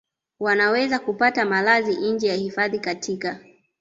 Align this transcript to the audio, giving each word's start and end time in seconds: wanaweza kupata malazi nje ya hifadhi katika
wanaweza 0.39 0.99
kupata 0.99 1.45
malazi 1.45 2.11
nje 2.11 2.27
ya 2.27 2.35
hifadhi 2.35 2.79
katika 2.79 3.39